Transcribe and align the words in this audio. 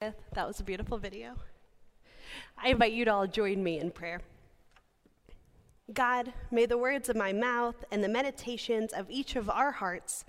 That 0.00 0.46
was 0.46 0.58
a 0.60 0.64
beautiful 0.64 0.96
video. 0.96 1.34
I 2.56 2.70
invite 2.70 2.92
you 2.92 3.04
to 3.04 3.12
all 3.12 3.26
join 3.26 3.62
me 3.62 3.78
in 3.78 3.90
prayer. 3.90 4.22
God, 5.92 6.32
may 6.50 6.64
the 6.64 6.78
words 6.78 7.10
of 7.10 7.16
my 7.16 7.34
mouth 7.34 7.84
and 7.90 8.02
the 8.02 8.08
meditations 8.08 8.94
of 8.94 9.10
each 9.10 9.36
of 9.36 9.50
our 9.50 9.72
hearts 9.72 10.24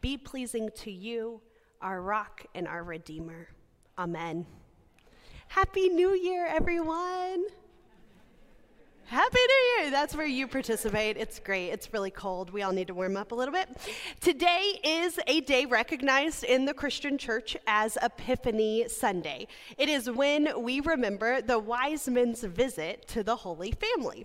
be 0.00 0.16
pleasing 0.16 0.70
to 0.78 0.90
you, 0.90 1.40
our 1.80 2.02
rock 2.02 2.44
and 2.56 2.66
our 2.66 2.82
redeemer. 2.82 3.46
Amen. 3.96 4.44
Happy 5.46 5.88
New 5.88 6.14
Year, 6.14 6.46
everyone! 6.46 7.44
Happy 9.06 9.38
New 9.38 9.82
Year! 9.82 9.90
That's 9.90 10.16
where 10.16 10.26
you 10.26 10.46
participate. 10.46 11.18
It's 11.18 11.38
great. 11.38 11.68
It's 11.68 11.92
really 11.92 12.10
cold. 12.10 12.50
We 12.50 12.62
all 12.62 12.72
need 12.72 12.86
to 12.86 12.94
warm 12.94 13.16
up 13.16 13.32
a 13.32 13.34
little 13.34 13.52
bit. 13.52 13.68
Today 14.20 14.80
is 14.82 15.18
a 15.26 15.40
day 15.42 15.66
recognized 15.66 16.44
in 16.44 16.64
the 16.64 16.72
Christian 16.72 17.18
church 17.18 17.56
as 17.66 17.98
Epiphany 18.00 18.88
Sunday. 18.88 19.48
It 19.76 19.90
is 19.90 20.10
when 20.10 20.62
we 20.62 20.80
remember 20.80 21.42
the 21.42 21.58
wise 21.58 22.08
men's 22.08 22.42
visit 22.42 23.06
to 23.08 23.22
the 23.22 23.36
Holy 23.36 23.72
Family. 23.72 24.24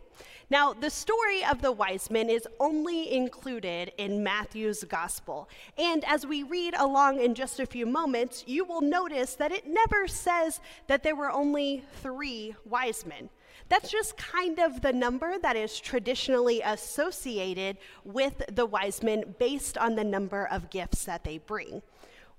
Now, 0.50 0.72
the 0.72 0.90
story 0.90 1.44
of 1.44 1.62
the 1.62 1.74
wise 1.74 2.10
men 2.10 2.30
is 2.30 2.48
only 2.60 3.12
included 3.12 3.92
in 3.98 4.24
Matthew's 4.24 4.86
gospel. 4.86 5.50
And 5.78 6.06
as 6.06 6.26
we 6.26 6.44
read 6.44 6.74
along 6.78 7.20
in 7.20 7.36
just 7.36 7.60
a 7.60 7.66
few 7.66 7.86
moments, 7.86 8.46
you 8.48 8.64
will 8.64 8.82
notice 8.82 9.36
that 9.36 9.52
it 9.52 9.68
never 9.68 10.08
says 10.08 10.62
that 10.88 11.04
there 11.04 11.18
were 11.18 11.32
only 11.32 11.84
three 12.02 12.56
wise 12.64 13.06
men. 13.06 13.30
That's 13.70 13.92
just 13.92 14.18
kind 14.18 14.60
of 14.60 14.82
the 14.82 14.94
number 14.94 15.38
that 15.40 15.56
is 15.56 15.80
traditionally 15.80 16.62
associated 16.62 17.78
with 18.06 18.42
the 18.54 18.66
wise 18.66 19.04
men 19.04 19.36
based 19.40 19.78
on 19.78 19.96
the 19.96 20.04
number 20.04 20.48
of 20.48 20.70
gifts 20.70 21.04
that 21.06 21.24
they 21.24 21.38
bring. 21.38 21.82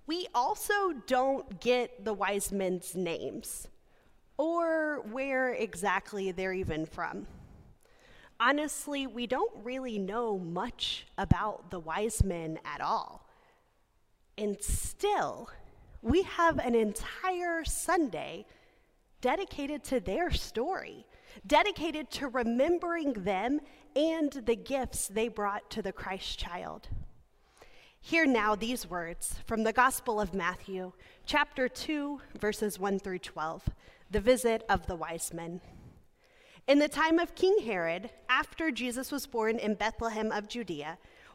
We 0.07 0.27
also 0.35 0.95
don't 1.07 1.61
get 1.61 2.05
the 2.05 2.15
wise 2.15 2.51
men's 2.51 2.95
names 2.95 3.69
or 4.39 5.03
where 5.11 5.53
exactly 5.53 6.33
they're 6.33 6.55
even 6.55 6.87
from. 6.87 7.27
Honestly, 8.41 9.07
we 9.07 9.27
don't 9.27 9.53
really 9.65 9.99
know 9.99 10.39
much 10.39 11.07
about 11.19 11.71
the 11.71 11.81
wise 11.81 12.23
men 12.25 12.59
at 12.65 12.81
all. 12.81 13.27
And 14.39 14.57
still, 14.63 15.51
we 16.01 16.23
have 16.23 16.59
an 16.59 16.77
entire 16.77 17.65
Sunday 17.65 18.47
dedicated 19.21 19.83
to 19.85 19.99
their 19.99 20.31
story 20.31 21.05
dedicated 21.47 22.11
to 22.11 22.29
remembering 22.29 23.13
them 23.13 23.61
and 23.97 24.33
the 24.33 24.57
gifts 24.57 25.09
they 25.09 25.29
brought 25.29 25.71
to 25.71 25.83
the 25.83 25.93
Christ 25.93 26.39
child. 26.39 26.89
Hear 28.01 28.27
now 28.27 28.55
these 28.55 28.89
words 28.89 29.37
from 29.47 29.65
the 29.65 29.73
Gospel 29.73 30.21
of 30.21 30.33
Matthew, 30.33 30.93
chapter 31.27 31.69
2, 31.69 32.21
verses 32.39 32.79
1 32.79 33.01
through 33.01 33.19
12, 33.19 33.69
the 34.11 34.21
visit 34.21 34.65
of 34.69 34.87
the 34.87 34.97
wise 34.97 35.35
men. 35.35 35.61
In 36.69 36.79
the 36.79 36.89
time 36.89 37.19
of 37.19 37.35
King 37.35 37.59
Herod, 37.65 38.11
after 38.29 38.71
Jesus 38.71 39.11
was 39.11 39.27
born 39.27 39.59
in 39.59 39.75
Bethlehem 39.75 40.31
of 40.31 40.49
Judea, 40.49 40.99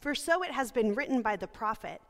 for 0.00 0.14
so 0.14 0.42
it 0.42 0.50
has 0.50 0.72
been 0.72 0.94
written 0.94 1.22
by 1.22 1.36
the 1.36 1.46
prophet. 1.46 2.00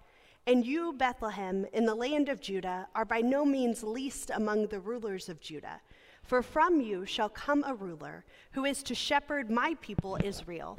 And 0.47 0.64
you, 0.64 0.92
Bethlehem, 0.92 1.66
in 1.72 1.86
the 1.86 1.94
land 1.94 2.28
of 2.28 2.41
Judah, 2.41 2.86
are 2.94 3.04
by 3.04 3.20
no 3.20 3.44
means 3.44 3.82
least 3.82 4.30
among 4.32 4.69
the 4.69 4.80
rulers 4.80 5.28
of 5.28 5.41
Judah. 5.41 5.80
For 6.22 6.42
from 6.42 6.80
you 6.80 7.04
shall 7.06 7.28
come 7.28 7.64
a 7.64 7.75
ruler 7.75 8.25
who 8.52 8.64
is 8.64 8.82
to 8.84 8.94
shepherd 8.94 9.50
my 9.50 9.76
people 9.80 10.19
Israel. 10.22 10.78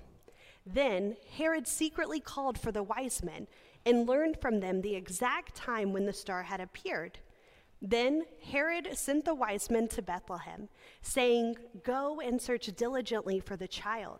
Then 0.66 1.16
Herod 1.38 1.68
secretly 1.68 2.20
called 2.20 2.58
for 2.58 2.72
the 2.72 2.84
wise 2.84 3.24
men 3.24 3.48
and 3.86 4.08
learned 4.08 4.42
from 4.42 4.60
them 4.60 4.82
the 4.82 4.96
exact 4.96 5.56
time 5.56 5.94
when 5.94 6.06
the 6.06 6.14
star 6.14 6.44
had 6.44 6.60
appeared. 6.60 7.20
Then 7.82 8.24
Herod 8.52 8.90
sent 8.98 9.24
the 9.24 9.36
wise 9.36 9.70
men 9.70 9.88
to 9.90 10.02
Bethlehem, 10.02 10.68
saying, 11.02 11.56
Go 11.84 12.20
and 12.20 12.42
search 12.42 12.66
diligently 12.76 13.40
for 13.40 13.56
the 13.56 13.68
child, 13.68 14.20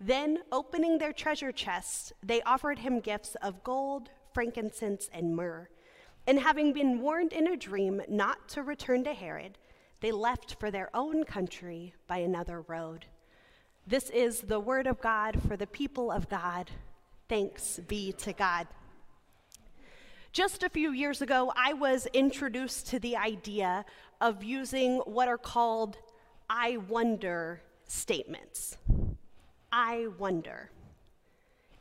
Then, 0.00 0.38
opening 0.52 0.98
their 0.98 1.12
treasure 1.12 1.50
chests, 1.50 2.12
they 2.22 2.40
offered 2.42 2.78
him 2.78 3.00
gifts 3.00 3.34
of 3.42 3.64
gold, 3.64 4.10
frankincense, 4.32 5.08
and 5.12 5.34
myrrh. 5.34 5.68
And 6.26 6.38
having 6.40 6.72
been 6.72 7.00
warned 7.00 7.32
in 7.32 7.48
a 7.48 7.56
dream 7.56 8.02
not 8.08 8.48
to 8.50 8.62
return 8.62 9.02
to 9.04 9.14
Herod, 9.14 9.58
they 10.00 10.12
left 10.12 10.56
for 10.60 10.70
their 10.70 10.90
own 10.94 11.24
country 11.24 11.94
by 12.06 12.18
another 12.18 12.60
road. 12.60 13.06
This 13.86 14.10
is 14.10 14.42
the 14.42 14.60
word 14.60 14.86
of 14.86 15.00
God 15.00 15.40
for 15.48 15.56
the 15.56 15.66
people 15.66 16.12
of 16.12 16.28
God. 16.28 16.70
Thanks 17.28 17.80
be 17.88 18.12
to 18.12 18.32
God. 18.32 18.68
Just 20.32 20.62
a 20.62 20.68
few 20.68 20.92
years 20.92 21.22
ago, 21.22 21.52
I 21.56 21.72
was 21.72 22.06
introduced 22.12 22.86
to 22.88 23.00
the 23.00 23.16
idea 23.16 23.84
of 24.20 24.44
using 24.44 24.98
what 24.98 25.26
are 25.26 25.38
called 25.38 25.96
I 26.48 26.76
wonder 26.76 27.62
statements. 27.86 28.76
I 29.70 30.08
wonder 30.18 30.70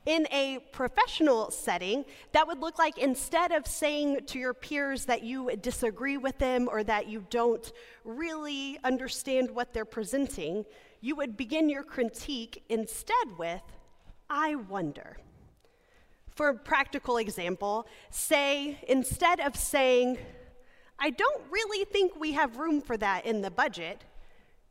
in 0.07 0.25
a 0.31 0.59
professional 0.71 1.51
setting, 1.51 2.05
that 2.31 2.47
would 2.47 2.59
look 2.59 2.79
like 2.79 2.97
instead 2.97 3.51
of 3.51 3.67
saying 3.67 4.21
to 4.25 4.39
your 4.39 4.53
peers 4.53 5.03
that 5.03 5.21
you 5.21 5.53
disagree 5.57 6.15
with 6.15 6.37
them 6.37 6.69
or 6.71 6.81
that 6.81 7.07
you 7.07 7.25
don't 7.29 7.73
really 8.05 8.79
understand 8.85 9.51
what 9.51 9.73
they're 9.73 9.83
presenting, 9.83 10.65
you 11.01 11.13
would 11.15 11.35
begin 11.35 11.67
your 11.67 11.83
critique 11.83 12.63
instead 12.69 13.37
with, 13.37 13.61
I 14.29 14.55
wonder. 14.55 15.17
For 16.29 16.49
a 16.49 16.55
practical 16.55 17.17
example, 17.17 17.85
say 18.09 18.79
instead 18.87 19.41
of 19.41 19.57
saying, 19.57 20.19
I 20.97 21.09
don't 21.09 21.43
really 21.51 21.83
think 21.83 22.17
we 22.17 22.31
have 22.31 22.55
room 22.55 22.79
for 22.79 22.95
that 22.95 23.25
in 23.25 23.41
the 23.41 23.51
budget, 23.51 24.05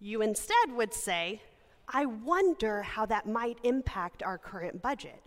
you 0.00 0.22
instead 0.22 0.72
would 0.72 0.94
say, 0.94 1.42
I 1.88 2.06
wonder 2.06 2.82
how 2.82 3.06
that 3.06 3.26
might 3.26 3.58
impact 3.62 4.22
our 4.22 4.38
current 4.38 4.82
budget. 4.82 5.22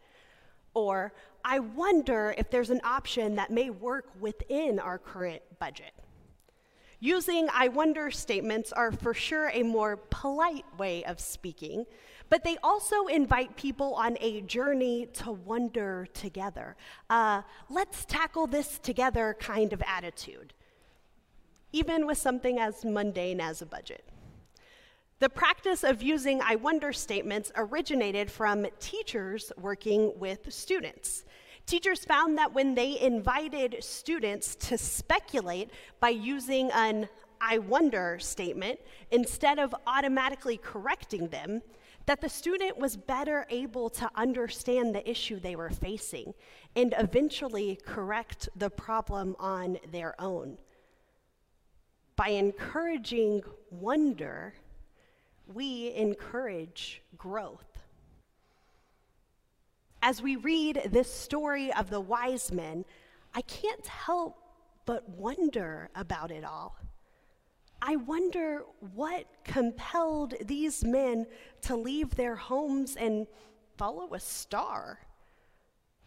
Or, 0.74 1.14
I 1.44 1.60
wonder 1.60 2.36
if 2.38 2.50
there's 2.52 2.70
an 2.70 2.82
option 2.84 3.36
that 3.36 3.50
may 3.50 3.70
work 3.70 4.08
within 4.20 4.80
our 4.80 4.98
current 4.98 5.42
budget. 5.58 5.94
Using 7.00 7.48
I 7.54 7.70
wonder 7.70 8.12
statements 8.12 8.74
are 8.74 8.92
for 8.92 9.14
sure 9.14 9.50
a 9.54 9.64
more 9.64 9.96
polite 9.96 10.66
way 10.78 11.06
of 11.06 11.22
speaking, 11.22 11.86
but 12.30 12.44
they 12.44 12.58
also 12.62 13.08
invite 13.08 13.56
people 13.56 13.94
on 13.96 14.18
a 14.20 14.42
journey 14.42 15.08
to 15.14 15.32
wonder 15.32 16.08
together. 16.14 16.76
Uh, 17.10 17.44
let's 17.70 18.04
tackle 18.04 18.48
this 18.48 18.80
together 18.80 19.36
kind 19.40 19.72
of 19.72 19.82
attitude, 19.88 20.54
even 21.72 22.06
with 22.06 22.18
something 22.18 22.60
as 22.60 22.84
mundane 22.84 23.40
as 23.40 23.62
a 23.62 23.66
budget. 23.66 24.04
The 25.20 25.28
practice 25.28 25.84
of 25.84 26.02
using 26.02 26.40
I 26.42 26.56
wonder 26.56 26.94
statements 26.94 27.52
originated 27.58 28.32
from 28.32 28.66
teachers 28.80 29.52
working 29.58 30.18
with 30.18 30.52
students. 30.54 31.26
Teachers 31.66 32.06
found 32.06 32.38
that 32.38 32.54
when 32.54 32.74
they 32.74 32.98
invited 33.02 33.84
students 33.84 34.56
to 34.56 34.78
speculate 34.78 35.72
by 36.00 36.10
using 36.10 36.72
an 36.72 37.10
I 37.42 37.58
wonder 37.58 38.18
statement 38.20 38.80
instead 39.12 39.60
of 39.60 39.76
automatically 39.86 40.56
correcting 40.56 41.28
them, 41.28 41.64
that 42.06 42.22
the 42.22 42.30
student 42.30 42.78
was 42.78 42.96
better 42.96 43.46
able 43.50 43.90
to 43.90 44.10
understand 44.16 44.96
the 44.96 45.10
issue 45.10 45.38
they 45.38 45.58
were 45.58 45.70
facing 45.70 46.34
and 46.78 46.96
eventually 46.98 47.78
correct 47.86 48.48
the 48.56 48.70
problem 48.70 49.36
on 49.38 49.80
their 49.92 50.20
own. 50.20 50.58
By 52.16 52.30
encouraging 52.30 53.44
wonder, 53.70 54.54
we 55.54 55.94
encourage 55.96 57.02
growth. 57.18 57.66
As 60.02 60.22
we 60.22 60.36
read 60.36 60.90
this 60.92 61.12
story 61.12 61.74
of 61.74 61.90
the 61.90 62.00
wise 62.00 62.52
men, 62.52 62.86
I 63.34 63.42
can't 63.42 63.86
help 63.88 64.38
but 64.86 65.10
wonder 65.10 65.90
about 65.96 66.32
it 66.32 66.44
all. 66.44 66.78
I 67.82 67.96
wonder 67.96 68.64
what 68.94 69.26
compelled 69.44 70.36
these 70.46 70.84
men 70.84 71.26
to 71.62 71.76
leave 71.76 72.16
their 72.16 72.36
homes 72.36 72.96
and 72.96 73.28
follow 73.78 74.14
a 74.14 74.20
star. 74.20 75.00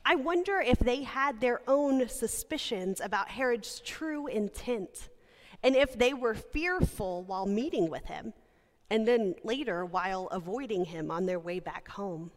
I 0.04 0.16
wonder 0.16 0.60
if 0.60 0.78
they 0.78 1.02
had 1.02 1.40
their 1.40 1.62
own 1.68 2.08
suspicions 2.08 3.00
about 3.00 3.28
Herod's 3.28 3.80
true 3.80 4.26
intent 4.26 5.08
and 5.62 5.76
if 5.76 5.96
they 5.96 6.12
were 6.12 6.34
fearful 6.34 7.22
while 7.22 7.46
meeting 7.46 7.88
with 7.88 8.04
him 8.06 8.34
and 8.90 9.06
then 9.06 9.34
later 9.44 9.84
while 9.84 10.28
avoiding 10.28 10.84
him 10.84 11.10
on 11.10 11.26
their 11.26 11.38
way 11.38 11.60
back 11.60 11.88
home. 11.88 12.30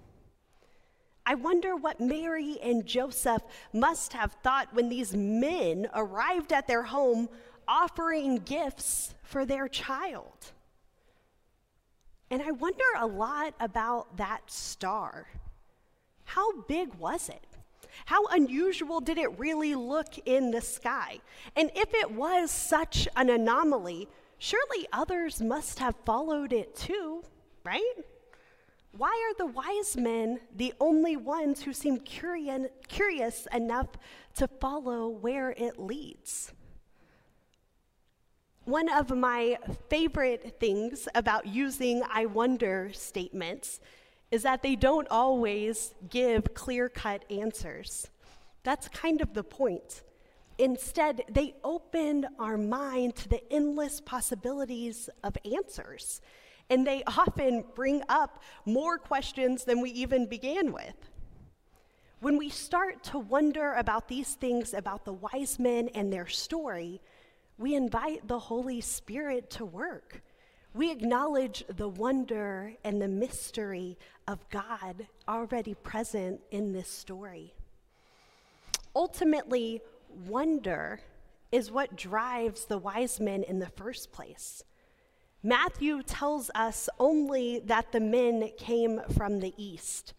I 1.26 1.34
wonder 1.36 1.76
what 1.76 2.00
Mary 2.00 2.58
and 2.62 2.86
Joseph 2.86 3.42
must 3.74 4.14
have 4.14 4.34
thought 4.44 4.74
when 4.74 4.90
these 4.90 5.16
men 5.16 5.88
arrived 5.94 6.54
at 6.54 6.68
their 6.68 6.84
home 6.84 7.30
offering 7.68 8.38
gifts 8.38 9.16
for 9.24 9.46
their 9.46 9.68
child. 9.68 10.52
And 12.30 12.42
I 12.42 12.52
wonder 12.52 12.84
a 12.98 13.08
lot 13.08 13.54
about 13.60 14.18
that 14.18 14.50
star. 14.52 15.28
How 16.26 16.62
big 16.62 16.94
was 16.96 17.30
it? 17.30 17.46
How 18.06 18.26
unusual 18.28 19.00
did 19.00 19.18
it 19.18 19.40
really 19.40 19.74
look 19.74 20.18
in 20.26 20.52
the 20.52 20.62
sky? 20.62 21.20
And 21.56 21.72
if 21.76 21.94
it 21.94 22.12
was 22.12 22.52
such 22.52 23.08
an 23.16 23.30
anomaly, 23.30 24.10
surely 24.46 24.88
others 24.94 25.42
must 25.42 25.80
have 25.80 25.96
followed 26.06 26.54
it 26.54 26.76
too, 26.76 27.24
right? 27.64 27.96
Why 28.96 29.10
are 29.28 29.38
the 29.38 29.52
wise 29.52 29.98
men 29.98 30.40
the 30.56 30.72
only 30.80 31.18
ones 31.18 31.64
who 31.64 31.74
seem 31.74 31.98
curious, 31.98 33.48
enough 33.52 33.88
to 34.36 34.48
follow 34.48 35.10
where 35.10 35.50
it 35.58 35.80
leads? 35.80 36.54
One 38.66 38.88
of 38.88 39.10
my 39.10 39.58
favorite 39.90 40.60
things 40.60 41.08
about 41.16 41.48
using 41.48 42.04
I 42.12 42.28
wonder 42.28 42.92
statements 42.94 43.80
is 44.30 44.44
that 44.44 44.62
they 44.62 44.76
don't 44.76 45.08
always 45.10 45.96
give 46.10 46.54
clear 46.54 46.88
cut 46.88 47.26
answers. 47.32 48.08
That's 48.64 48.88
kind 48.90 49.22
of 49.22 49.34
the 49.34 49.44
point. 49.44 50.04
Instead, 50.58 51.24
they 51.30 51.54
open 51.64 52.26
our 52.40 52.58
mind 52.58 53.16
to 53.16 53.30
the 53.30 53.42
endless 53.52 54.00
possibilities 54.00 55.10
of 55.24 55.38
answers 55.44 56.22
and 56.70 56.86
they 56.86 57.04
often 57.06 57.64
bring 57.76 58.02
up 58.10 58.42
more 58.66 58.98
questions 58.98 59.64
than 59.64 59.82
we 59.82 59.92
even 59.92 60.26
began 60.26 60.72
with. 60.72 60.96
When 62.22 62.38
we 62.38 62.50
start 62.50 63.04
to 63.06 63.20
wonder 63.20 63.74
about 63.74 64.08
these 64.08 64.34
things 64.36 64.74
about 64.74 65.06
the 65.06 65.14
wise 65.14 65.60
men 65.60 65.90
and 65.94 66.12
their 66.12 66.28
story, 66.28 67.02
we 67.58 67.76
invite 67.76 68.28
the 68.28 68.40
Holy 68.40 68.82
Spirit 68.82 69.50
to 69.52 69.66
work. 69.66 70.24
We 70.74 70.92
acknowledge 70.92 71.64
the 71.68 71.88
wonder 71.88 72.74
and 72.84 73.02
the 73.02 73.08
mystery 73.08 73.98
of 74.28 74.50
God 74.50 75.08
already 75.28 75.76
present 75.76 76.42
in 76.52 76.74
this 76.74 76.90
story. 76.90 77.54
Ultimately, 78.96 79.82
wonder 80.16 81.00
is 81.52 81.72
what 81.72 81.96
drives 81.96 82.66
the 82.66 82.78
wise 82.78 83.20
men 83.20 83.44
in 83.44 83.60
the 83.60 83.70
first 83.70 84.12
place. 84.12 84.64
Matthew 85.44 86.02
tells 86.02 86.50
us 86.56 86.90
only 87.00 87.60
that 87.66 87.92
the 87.92 88.00
men 88.00 88.50
came 88.58 89.02
from 89.16 89.40
the 89.40 89.54
east. 89.58 90.14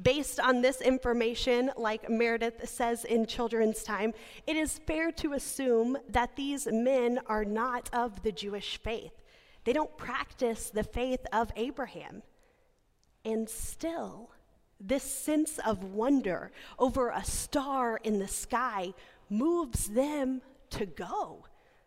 Based 0.00 0.38
on 0.38 0.60
this 0.60 0.82
information, 0.82 1.70
like 1.78 2.10
Meredith 2.10 2.68
says 2.68 3.04
in 3.06 3.24
Children's 3.24 3.82
Time, 3.82 4.12
it 4.46 4.54
is 4.54 4.78
fair 4.86 5.10
to 5.12 5.32
assume 5.32 5.96
that 6.10 6.36
these 6.36 6.68
men 6.70 7.18
are 7.26 7.46
not 7.46 7.88
of 7.94 8.22
the 8.22 8.32
Jewish 8.32 8.78
faith. 8.82 9.12
They 9.64 9.72
don't 9.72 9.96
practice 9.96 10.68
the 10.68 10.84
faith 10.84 11.24
of 11.32 11.50
Abraham. 11.56 12.22
And 13.24 13.48
still, 13.48 14.30
this 14.78 15.02
sense 15.02 15.58
of 15.60 15.82
wonder 15.82 16.52
over 16.78 17.08
a 17.08 17.24
star 17.24 17.98
in 18.04 18.18
the 18.18 18.28
sky 18.28 18.92
moves 19.28 19.88
them 19.88 20.42
to 20.70 20.86
go, 20.86 21.46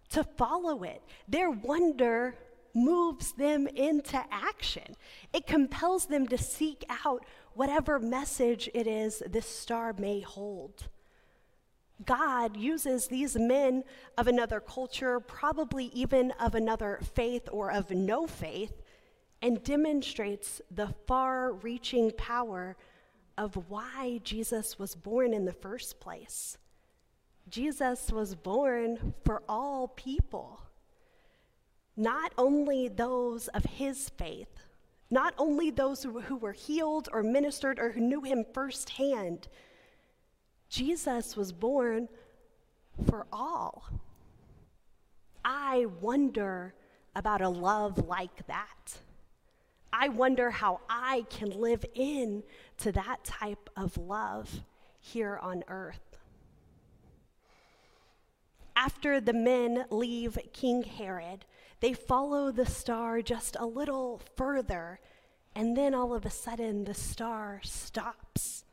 to 0.09 0.23
follow 0.23 0.83
it. 0.83 1.01
Their 1.27 1.49
wonder 1.49 2.35
moves 2.73 3.31
them 3.33 3.67
into 3.67 4.21
action. 4.31 4.95
It 5.33 5.47
compels 5.47 6.05
them 6.05 6.27
to 6.27 6.37
seek 6.37 6.85
out 7.03 7.25
whatever 7.53 7.99
message 7.99 8.69
it 8.73 8.87
is 8.87 9.23
this 9.29 9.47
star 9.47 9.93
may 9.97 10.21
hold. 10.21 10.87
God 12.05 12.55
uses 12.55 13.07
these 13.07 13.35
men 13.35 13.83
of 14.17 14.27
another 14.27 14.61
culture, 14.61 15.19
probably 15.19 15.85
even 15.87 16.31
of 16.39 16.55
another 16.55 16.99
faith 17.13 17.49
or 17.51 17.71
of 17.71 17.91
no 17.91 18.25
faith, 18.25 18.81
and 19.41 19.61
demonstrates 19.63 20.61
the 20.71 20.93
far 21.07 21.53
reaching 21.53 22.11
power 22.11 22.77
of 23.37 23.55
why 23.69 24.19
Jesus 24.23 24.79
was 24.79 24.95
born 24.95 25.33
in 25.33 25.45
the 25.45 25.53
first 25.53 25.99
place. 25.99 26.57
Jesus 27.49 28.11
was 28.11 28.35
born 28.35 29.13
for 29.23 29.41
all 29.47 29.87
people 29.87 30.61
not 31.99 32.31
only 32.37 32.87
those 32.87 33.49
of 33.49 33.65
his 33.65 34.07
faith, 34.17 34.47
not 35.11 35.33
only 35.37 35.69
those 35.69 36.01
who, 36.01 36.21
who 36.21 36.37
were 36.37 36.53
healed 36.53 37.09
or 37.11 37.21
ministered 37.21 37.77
or 37.77 37.91
who 37.91 37.99
knew 37.99 38.21
him 38.21 38.45
firsthand. 38.53 39.49
Jesus 40.69 41.35
was 41.35 41.51
born 41.51 42.07
for 43.05 43.27
all. 43.33 43.83
I 45.43 45.87
wonder 45.99 46.73
about 47.17 47.41
a 47.41 47.49
love 47.49 48.07
like 48.07 48.47
that. 48.47 48.99
I 49.91 50.07
wonder 50.07 50.51
how 50.51 50.79
I 50.89 51.25
can 51.29 51.49
live 51.49 51.83
in 51.95 52.43
to 52.77 52.93
that 52.93 53.25
type 53.25 53.69
of 53.75 53.97
love 53.97 54.61
here 55.01 55.37
on 55.41 55.65
earth. 55.67 56.08
After 58.79 59.19
the 59.19 59.33
men 59.33 59.83
leave 59.89 60.37
King 60.53 60.83
Herod, 60.83 61.43
they 61.81 61.91
follow 61.91 62.49
the 62.49 62.65
star 62.65 63.21
just 63.21 63.57
a 63.59 63.65
little 63.65 64.21
further, 64.37 65.01
and 65.53 65.75
then 65.75 65.93
all 65.93 66.13
of 66.13 66.25
a 66.25 66.29
sudden 66.29 66.85
the 66.85 66.93
star 66.93 67.59
stops. 67.61 68.63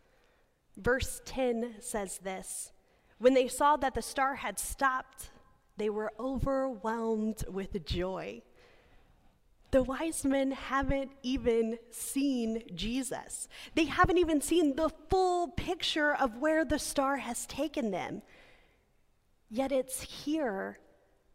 Verse 0.76 1.20
10 1.24 1.78
says 1.80 2.18
this 2.18 2.70
When 3.18 3.34
they 3.34 3.48
saw 3.48 3.76
that 3.78 3.94
the 3.94 4.02
star 4.02 4.36
had 4.36 4.60
stopped, 4.60 5.30
they 5.76 5.90
were 5.90 6.12
overwhelmed 6.20 7.42
with 7.48 7.84
joy. 7.84 8.42
The 9.72 9.82
wise 9.82 10.24
men 10.24 10.52
haven't 10.52 11.10
even 11.24 11.80
seen 11.90 12.62
Jesus. 12.76 13.48
They 13.74 13.86
haven't 13.86 14.18
even 14.18 14.40
seen 14.40 14.76
the 14.76 14.90
full 15.10 15.48
picture 15.48 16.14
of 16.14 16.36
where 16.36 16.64
the 16.64 16.78
star 16.78 17.16
has 17.16 17.44
taken 17.46 17.90
them. 17.90 18.22
Yet 19.48 19.72
it's 19.72 20.00
here 20.00 20.78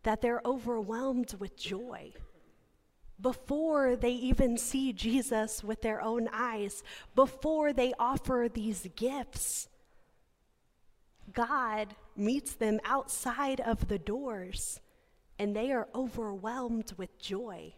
that 0.04 0.22
they're 0.22 0.42
overwhelmed 0.46 1.36
with 1.40 1.56
joy. 1.56 2.14
Before 3.20 3.96
they 3.96 4.12
even 4.12 4.58
see 4.58 4.94
Jesus 4.94 5.64
with 5.64 5.82
their 5.82 6.02
own 6.02 6.28
eyes, 6.34 6.84
before 7.14 7.72
they 7.72 7.94
offer 8.00 8.48
these 8.52 8.88
gifts, 8.96 9.70
God 11.32 11.96
meets 12.16 12.56
them 12.56 12.80
outside 12.84 13.62
of 13.62 13.88
the 13.88 14.00
doors 14.00 14.80
and 15.38 15.56
they 15.56 15.72
are 15.72 15.88
overwhelmed 15.96 16.94
with 16.98 17.18
joy. 17.20 17.74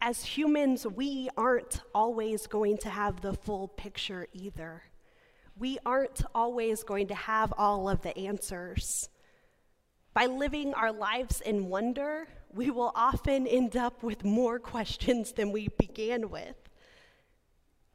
As 0.00 0.24
humans, 0.24 0.86
we 0.86 1.28
aren't 1.36 1.82
always 1.94 2.46
going 2.46 2.78
to 2.78 2.88
have 2.88 3.20
the 3.20 3.34
full 3.34 3.68
picture 3.68 4.28
either. 4.32 4.82
We 5.58 5.78
aren't 5.84 6.22
always 6.34 6.84
going 6.84 7.08
to 7.08 7.14
have 7.14 7.52
all 7.58 7.88
of 7.88 8.02
the 8.02 8.16
answers. 8.16 9.08
By 10.14 10.26
living 10.26 10.72
our 10.74 10.92
lives 10.92 11.40
in 11.40 11.68
wonder, 11.68 12.28
we 12.54 12.70
will 12.70 12.92
often 12.94 13.46
end 13.46 13.76
up 13.76 14.02
with 14.02 14.24
more 14.24 14.58
questions 14.74 15.32
than 15.32 15.52
we 15.52 15.68
began 15.68 16.30
with. 16.30 16.56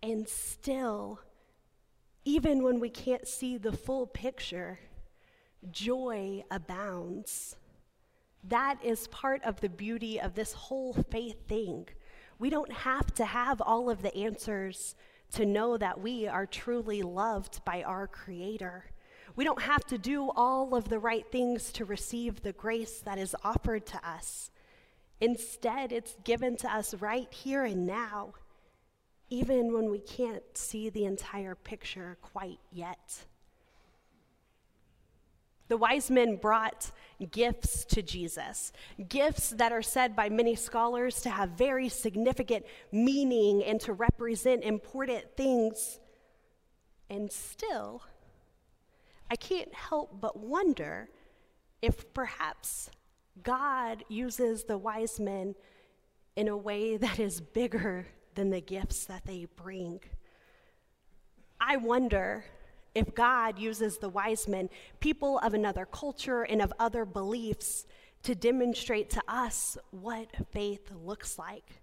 And 0.02 0.28
still, 0.28 1.22
even 2.26 2.64
when 2.64 2.80
we 2.80 2.90
can't 2.90 3.28
see 3.28 3.58
the 3.58 3.72
full 3.72 4.08
picture, 4.08 4.80
joy 5.72 6.44
abounds. 6.52 7.56
That 8.44 8.78
is 8.84 9.08
part 9.08 9.42
of 9.44 9.62
the 9.62 9.70
beauty 9.70 10.20
of 10.20 10.36
this 10.36 10.52
whole 10.52 10.94
faith 10.94 11.48
thing. 11.48 11.88
We 12.40 12.50
don't 12.50 12.72
have 12.72 13.14
to 13.16 13.26
have 13.26 13.62
all 13.62 13.90
of 13.90 14.02
the 14.02 14.14
answers 14.16 14.96
to 15.34 15.46
know 15.46 15.78
that 15.78 16.00
we 16.00 16.28
are 16.28 16.46
truly 16.46 17.02
loved 17.02 17.64
by 17.66 17.84
our 17.84 18.08
Creator. 18.08 18.86
We 19.36 19.44
don't 19.44 19.62
have 19.62 19.84
to 19.86 19.98
do 19.98 20.32
all 20.36 20.76
of 20.76 20.90
the 20.90 21.00
right 21.00 21.26
things 21.32 21.72
to 21.74 21.86
receive 21.86 22.42
the 22.42 22.54
grace 22.54 23.00
that 23.00 23.18
is 23.18 23.36
offered 23.44 23.86
to 23.88 24.08
us. 24.08 24.52
Instead, 25.20 25.92
it's 25.92 26.16
given 26.24 26.56
to 26.58 26.72
us 26.72 26.94
right 26.96 27.32
here 27.34 27.66
and 27.66 27.88
now, 27.88 28.34
even 29.30 29.74
when 29.74 29.90
we 29.90 30.00
can't 30.00 30.44
see 30.56 30.90
the 30.90 31.06
entire 31.06 31.56
picture 31.56 32.18
quite 32.22 32.60
yet. 32.72 33.26
The 35.68 35.78
wise 35.78 36.12
men 36.12 36.36
brought 36.36 36.92
gifts 37.32 37.86
to 37.86 38.02
Jesus, 38.02 38.74
gifts 39.08 39.52
that 39.52 39.72
are 39.72 39.82
said 39.82 40.16
by 40.16 40.30
many 40.30 40.56
scholars 40.56 41.22
to 41.22 41.30
have 41.30 41.50
very 41.52 41.90
significant 41.90 42.66
meaning 42.92 43.64
and 43.64 43.80
to 43.82 43.94
represent 43.94 44.64
important 44.64 45.24
things. 45.38 46.00
And 47.10 47.32
still, 47.32 48.04
I 49.32 49.36
can't 49.36 49.74
help 49.74 50.20
but 50.20 50.38
wonder 50.38 51.10
if 51.82 52.14
perhaps 52.14 52.90
God 53.42 54.04
uses 54.10 54.66
the 54.66 54.78
wise 54.78 55.20
men 55.20 55.56
in 56.36 56.48
a 56.48 56.58
way 56.58 56.98
that 56.98 57.20
is 57.20 57.42
bigger 57.42 58.08
than 58.36 58.50
the 58.50 58.62
gifts 58.62 59.06
that 59.06 59.26
they 59.26 59.46
bring. 59.56 60.00
I 61.60 61.78
wonder 61.78 62.46
if 62.96 63.14
God 63.16 63.58
uses 63.58 63.98
the 63.98 64.10
wise 64.10 64.48
men, 64.48 64.70
people 65.00 65.40
of 65.40 65.54
another 65.54 65.86
culture 65.86 66.44
and 66.44 66.62
of 66.62 66.74
other 66.80 67.06
beliefs, 67.06 67.86
to 68.24 68.36
demonstrate 68.36 69.10
to 69.12 69.22
us 69.28 69.78
what 69.92 70.28
faith 70.52 70.90
looks 71.04 71.38
like. 71.38 71.82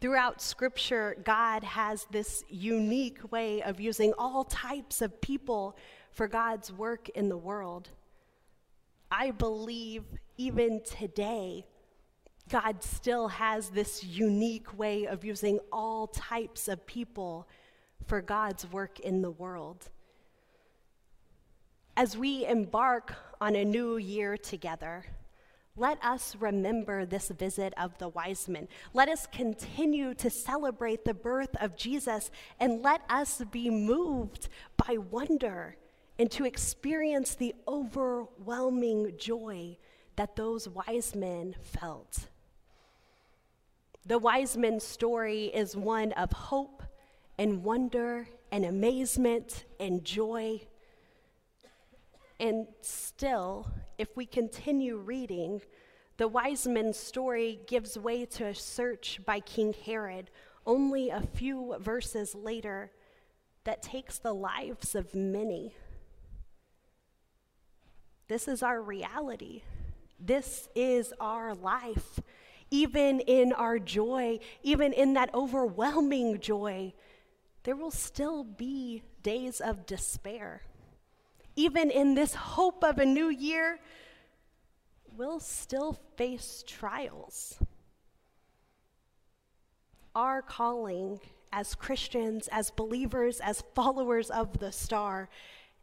Throughout 0.00 0.40
Scripture, 0.40 1.16
God 1.24 1.64
has 1.64 2.06
this 2.10 2.44
unique 2.48 3.32
way 3.32 3.62
of 3.62 3.80
using 3.80 4.12
all 4.18 4.44
types 4.44 5.00
of 5.00 5.20
people 5.20 5.76
for 6.10 6.28
God's 6.28 6.72
work 6.72 7.08
in 7.10 7.28
the 7.28 7.36
world. 7.36 7.90
I 9.10 9.30
believe 9.30 10.04
even 10.36 10.82
today, 10.84 11.64
God 12.48 12.82
still 12.82 13.28
has 13.28 13.70
this 13.70 14.02
unique 14.02 14.76
way 14.78 15.06
of 15.06 15.24
using 15.24 15.60
all 15.70 16.08
types 16.08 16.68
of 16.68 16.86
people 16.86 17.46
for 18.06 18.20
God's 18.20 18.70
work 18.70 19.00
in 19.00 19.22
the 19.22 19.30
world. 19.30 19.90
As 21.96 22.16
we 22.16 22.46
embark 22.46 23.14
on 23.40 23.54
a 23.54 23.64
new 23.64 23.96
year 23.96 24.36
together, 24.36 25.04
let 25.76 26.02
us 26.04 26.36
remember 26.38 27.06
this 27.06 27.28
visit 27.28 27.72
of 27.78 27.96
the 27.98 28.08
wise 28.08 28.48
men. 28.48 28.68
Let 28.92 29.08
us 29.08 29.26
continue 29.26 30.12
to 30.14 30.28
celebrate 30.28 31.04
the 31.04 31.14
birth 31.14 31.56
of 31.60 31.76
Jesus 31.76 32.30
and 32.60 32.82
let 32.82 33.00
us 33.08 33.42
be 33.50 33.70
moved 33.70 34.48
by 34.76 34.98
wonder 34.98 35.76
and 36.18 36.30
to 36.32 36.44
experience 36.44 37.34
the 37.34 37.54
overwhelming 37.66 39.14
joy 39.16 39.78
that 40.16 40.36
those 40.36 40.68
wise 40.68 41.14
men 41.14 41.54
felt. 41.62 42.28
The 44.04 44.18
wise 44.18 44.56
men's 44.56 44.84
story 44.84 45.46
is 45.46 45.76
one 45.76 46.12
of 46.12 46.32
hope 46.32 46.82
and 47.38 47.64
wonder 47.64 48.28
and 48.50 48.64
amazement 48.64 49.64
and 49.80 50.04
joy. 50.04 50.60
And 52.38 52.66
still, 52.80 53.70
if 53.98 54.16
we 54.16 54.26
continue 54.26 54.96
reading, 54.96 55.62
the 56.16 56.28
wise 56.28 56.66
men's 56.66 56.98
story 56.98 57.60
gives 57.66 57.98
way 57.98 58.24
to 58.26 58.46
a 58.46 58.54
search 58.54 59.20
by 59.24 59.40
King 59.40 59.74
Herod 59.84 60.30
only 60.66 61.10
a 61.10 61.20
few 61.20 61.76
verses 61.80 62.34
later 62.34 62.90
that 63.64 63.82
takes 63.82 64.18
the 64.18 64.34
lives 64.34 64.94
of 64.94 65.14
many. 65.14 65.74
This 68.28 68.48
is 68.48 68.62
our 68.62 68.80
reality. 68.80 69.62
This 70.18 70.68
is 70.74 71.12
our 71.20 71.54
life. 71.54 72.20
Even 72.70 73.20
in 73.20 73.52
our 73.52 73.78
joy, 73.78 74.38
even 74.62 74.92
in 74.92 75.14
that 75.14 75.32
overwhelming 75.34 76.40
joy, 76.40 76.92
there 77.64 77.76
will 77.76 77.90
still 77.90 78.44
be 78.44 79.02
days 79.22 79.60
of 79.60 79.86
despair. 79.86 80.62
Even 81.54 81.90
in 81.90 82.14
this 82.14 82.34
hope 82.34 82.82
of 82.82 82.98
a 82.98 83.06
new 83.06 83.28
year, 83.28 83.78
we'll 85.16 85.40
still 85.40 85.98
face 86.16 86.64
trials. 86.66 87.58
Our 90.14 90.42
calling 90.42 91.20
as 91.52 91.74
Christians, 91.74 92.48
as 92.48 92.70
believers, 92.70 93.40
as 93.40 93.62
followers 93.74 94.30
of 94.30 94.58
the 94.58 94.72
star, 94.72 95.28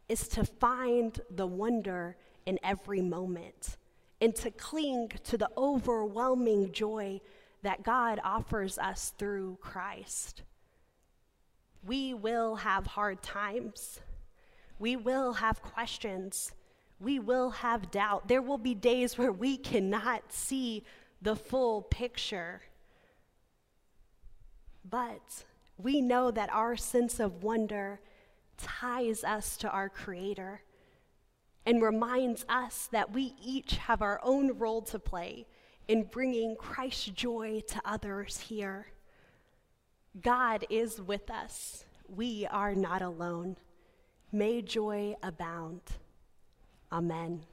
is 0.08 0.26
to 0.28 0.44
find 0.44 1.20
the 1.30 1.46
wonder 1.46 2.16
in 2.44 2.58
every 2.62 3.00
moment 3.00 3.76
and 4.20 4.34
to 4.34 4.50
cling 4.50 5.12
to 5.24 5.38
the 5.38 5.48
overwhelming 5.56 6.72
joy 6.72 7.20
that 7.62 7.82
God 7.82 8.20
offers 8.24 8.78
us 8.78 9.12
through 9.16 9.58
Christ. 9.60 10.42
We 11.82 12.14
will 12.14 12.56
have 12.56 12.86
hard 12.86 13.22
times. 13.22 14.00
We 14.78 14.96
will 14.96 15.34
have 15.34 15.62
questions. 15.62 16.52
We 16.98 17.18
will 17.18 17.50
have 17.50 17.90
doubt. 17.90 18.28
There 18.28 18.42
will 18.42 18.58
be 18.58 18.74
days 18.74 19.16
where 19.16 19.32
we 19.32 19.56
cannot 19.56 20.32
see 20.32 20.84
the 21.22 21.36
full 21.36 21.82
picture. 21.82 22.62
But 24.88 25.44
we 25.78 26.00
know 26.00 26.30
that 26.30 26.52
our 26.52 26.76
sense 26.76 27.20
of 27.20 27.42
wonder 27.42 28.00
ties 28.58 29.24
us 29.24 29.56
to 29.58 29.70
our 29.70 29.88
Creator 29.88 30.62
and 31.66 31.82
reminds 31.82 32.44
us 32.48 32.88
that 32.92 33.12
we 33.12 33.34
each 33.42 33.76
have 33.76 34.02
our 34.02 34.20
own 34.22 34.58
role 34.58 34.82
to 34.82 34.98
play 34.98 35.46
in 35.88 36.04
bringing 36.04 36.56
Christ's 36.56 37.06
joy 37.06 37.62
to 37.68 37.80
others 37.84 38.38
here. 38.38 38.88
God 40.18 40.64
is 40.70 41.00
with 41.00 41.30
us. 41.30 41.84
We 42.08 42.46
are 42.50 42.74
not 42.74 43.02
alone. 43.02 43.56
May 44.32 44.60
joy 44.62 45.14
abound. 45.22 45.82
Amen. 46.90 47.44